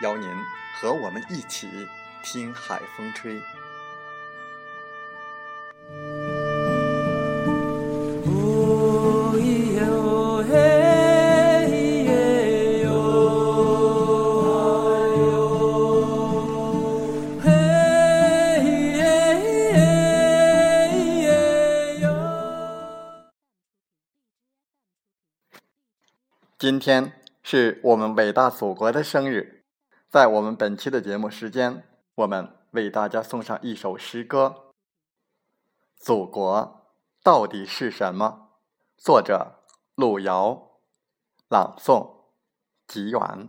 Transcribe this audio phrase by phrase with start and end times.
[0.00, 0.28] 邀您
[0.80, 1.68] 和我们一起
[2.22, 3.40] 听海风吹。
[26.58, 27.12] 今天
[27.42, 29.59] 是我们伟大祖国的生日。
[30.10, 31.84] 在我们本期的节目时间，
[32.16, 34.72] 我们为大家送上一首诗歌。
[35.94, 38.48] 祖国到底是什么？
[38.96, 39.60] 作者：
[39.94, 40.80] 路遥，
[41.48, 42.24] 朗诵：
[42.88, 43.48] 吉远。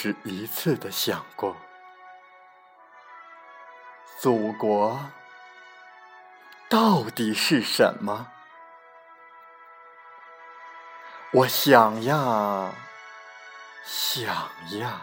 [0.00, 1.54] 止一次的想过，
[4.18, 4.98] 祖国
[6.70, 8.28] 到底是什么？
[11.32, 12.72] 我想呀，
[13.84, 14.26] 想
[14.78, 15.02] 呀，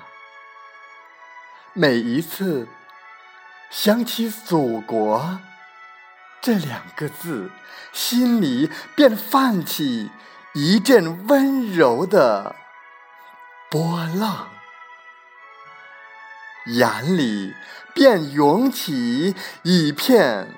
[1.74, 2.68] 每一次
[3.69, 5.40] 想起“祖国”
[6.41, 7.52] 这两个字，
[7.94, 10.09] 心里便泛起。
[10.53, 12.56] 一阵温柔的
[13.69, 14.50] 波浪，
[16.68, 17.54] 眼里
[17.94, 20.50] 便涌起一片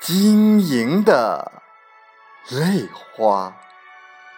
[0.00, 1.52] 晶莹的
[2.50, 3.56] 泪花，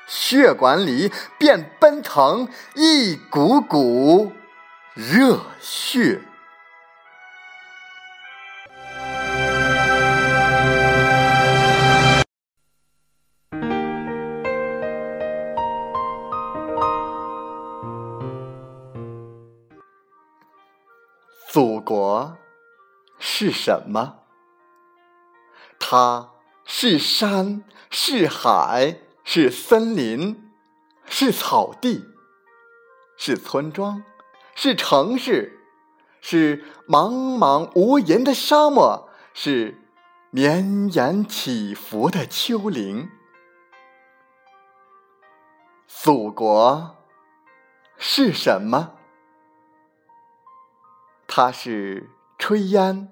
[0.06, 4.33] 血管里便奔腾一股股
[4.94, 6.22] 热血。
[21.53, 22.38] 祖国
[23.19, 24.21] 是什么？
[25.81, 26.31] 它
[26.65, 30.49] 是山，是海，是森林，
[31.06, 32.05] 是草地，
[33.16, 34.05] 是村庄，
[34.55, 35.59] 是城市，
[36.21, 39.82] 是茫茫无垠的沙漠，是
[40.31, 43.11] 绵延起伏的丘陵。
[45.88, 46.96] 祖国
[47.99, 49.00] 是什么？
[51.32, 52.11] 它是
[52.41, 53.09] 炊烟，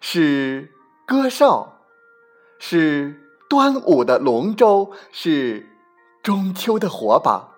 [0.00, 0.72] 是
[1.04, 1.80] 歌哨，
[2.60, 5.66] 是端午的龙舟，是
[6.22, 7.48] 中秋的火把，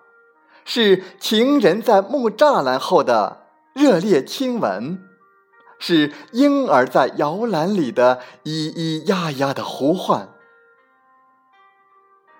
[0.65, 3.45] 是情人在木栅栏后的
[3.75, 5.07] 热烈亲吻，
[5.77, 10.29] 是婴儿在摇篮里的咿咿呀呀的呼唤，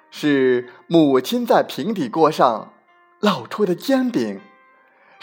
[0.10, 2.74] 是母亲在平底锅上
[3.22, 4.42] 烙出的煎饼。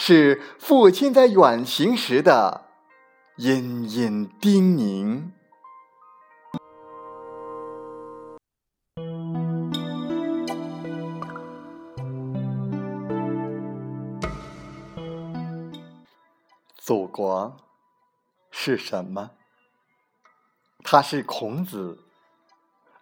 [0.04, 2.66] 是父亲在远行时的
[3.36, 5.30] 殷殷叮咛。
[16.76, 17.56] 祖国
[18.50, 19.30] 是什么？
[20.82, 22.00] 它是孔子、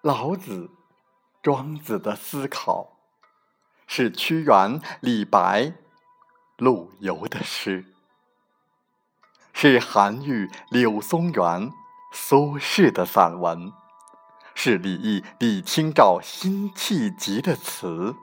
[0.02, 0.68] 老子、
[1.42, 2.98] 庄子的思考，
[3.86, 5.72] 是屈原、李白。
[6.60, 7.86] 陆游的诗，
[9.54, 11.72] 是韩愈、柳宗元、
[12.12, 13.72] 苏轼的散文，
[14.54, 18.14] 是李益、李清照辛弃疾的词，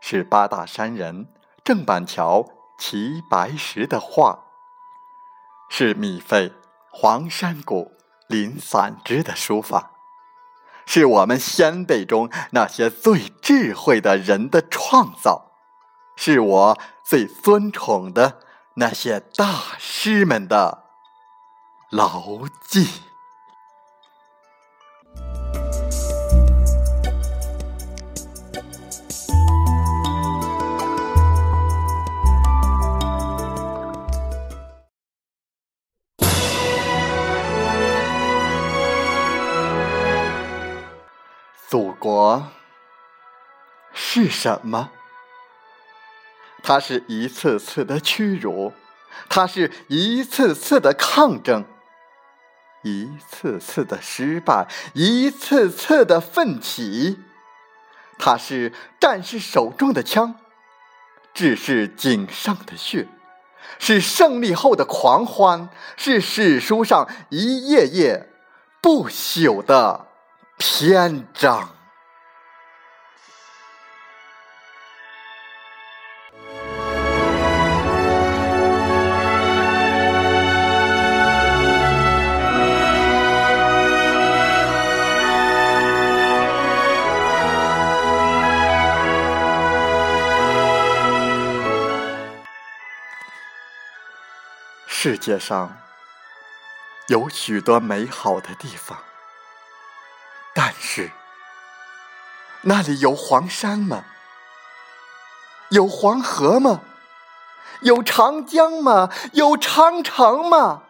[0.00, 1.26] 是八大山人
[1.64, 4.38] 郑板桥、齐白石的画，
[5.68, 6.52] 是米芾、
[6.92, 7.90] 黄山谷、
[8.28, 9.90] 林散之的书法，
[10.86, 15.51] 是我们先辈中那些最智慧的人的创造，
[16.16, 18.38] 是我最尊崇的
[18.74, 20.84] 那些大师们的
[21.90, 22.88] 牢记。
[41.68, 42.48] 祖国
[43.94, 44.90] 是什么？
[46.62, 48.72] 它是一次次的屈辱，
[49.28, 51.64] 它是一次次的抗争，
[52.82, 57.18] 一次次的失败，一次次的奋起。
[58.18, 60.36] 它是战士手中的枪，
[61.34, 63.08] 志士颈上的血，
[63.78, 68.28] 是胜利后的狂欢，是史书上一页页
[68.80, 70.08] 不朽的。
[70.58, 71.70] 篇章。
[95.04, 95.76] 世界上
[97.08, 98.96] 有许多美好的地方。
[100.54, 101.10] 但是，
[102.60, 104.04] 那里有黄山吗？
[105.70, 106.82] 有黄河吗？
[107.80, 109.10] 有长江吗？
[109.32, 110.84] 有长城吗？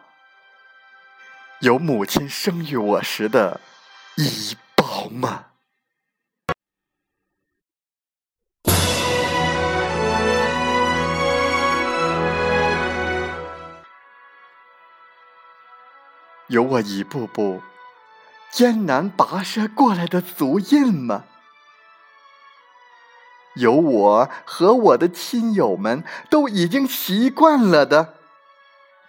[1.61, 3.59] 有母亲生育我时的
[4.17, 5.45] 医保吗？
[16.53, 17.63] 有我一步步。
[18.51, 21.23] 艰难跋涉过来的足印吗？
[23.55, 28.13] 有我和我的亲友们都已经习惯了的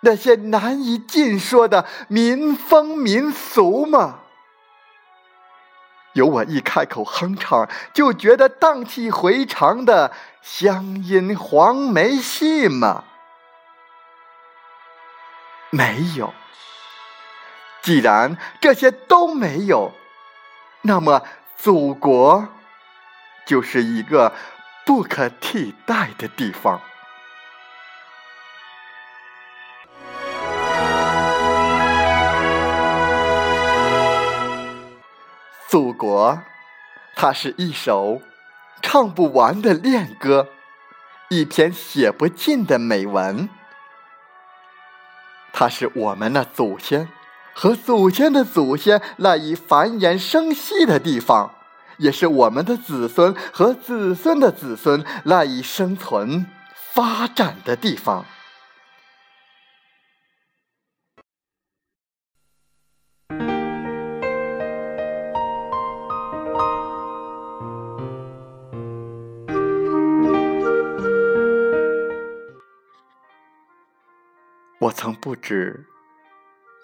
[0.01, 4.21] 那些难以尽说的民风民俗吗？
[6.15, 13.05] 有我一开口哼唱就觉得荡气回肠的乡音黄梅戏吗？
[15.69, 16.33] 没有。
[17.85, 19.93] 既然这些都没有，
[20.81, 21.23] 那么
[21.55, 22.49] 祖国
[23.45, 24.33] 就是一个
[24.87, 26.81] 不可替代的地方。
[35.69, 36.39] 祖国，
[37.15, 38.23] 它是一首
[38.81, 40.49] 唱不完的恋歌，
[41.29, 43.47] 一篇写不尽的美文。
[45.53, 47.11] 它是我们的祖先。
[47.55, 51.55] 和祖先的祖先赖以繁衍生息的地方，
[51.99, 56.47] 也是我们的子孙和子孙的子孙赖以生存
[56.93, 58.25] 发展的地方。
[74.81, 75.87] 我曾不止。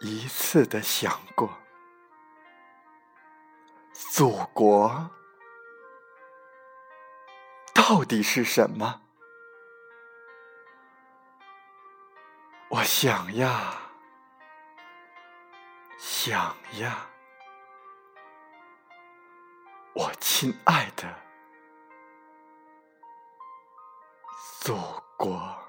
[0.02, 1.58] 一次的想过，
[3.92, 5.10] 祖国
[7.74, 9.02] 到底是什么？
[12.70, 13.74] 我想呀，
[15.98, 17.06] 想呀，
[19.92, 21.14] 我亲爱的
[24.60, 24.74] 祖
[25.18, 25.59] 国。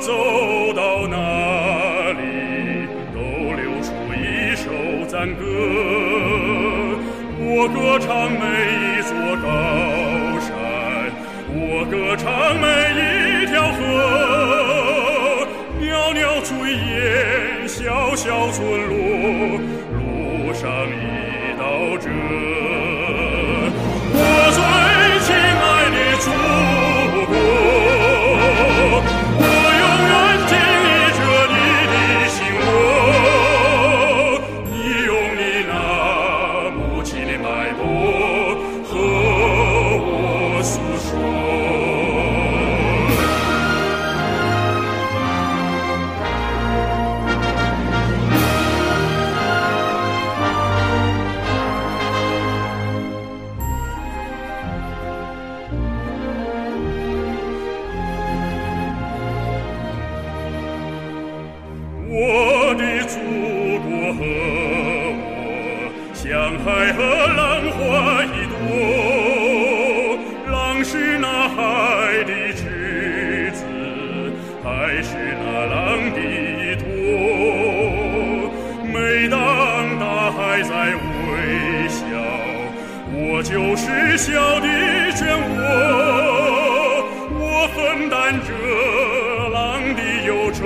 [0.00, 1.16] 走到哪
[2.12, 2.22] 里，
[3.12, 3.18] 都
[3.54, 4.70] 流出一首
[5.08, 5.42] 赞歌。
[7.40, 8.38] 我歌唱每
[8.78, 9.10] 一座
[9.42, 9.46] 高
[10.40, 10.50] 山，
[11.50, 12.26] 我歌唱
[12.60, 12.64] 每
[12.94, 13.78] 一条河，
[15.80, 18.94] 袅袅炊烟，小小村落，
[19.94, 19.98] 路
[20.54, 21.62] 上一道
[21.98, 22.08] 辙。
[74.88, 75.12] 海是
[75.44, 75.76] 那浪
[76.14, 76.82] 的依托。
[78.90, 79.36] 每当
[80.00, 81.36] 大海在微
[81.88, 82.00] 笑，
[83.12, 84.66] 我就是笑的
[85.12, 85.20] 漩
[85.52, 85.60] 涡。
[87.38, 88.48] 我分担着
[89.52, 89.58] 浪
[89.94, 90.64] 的忧愁。